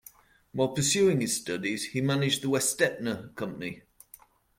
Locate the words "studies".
1.39-1.85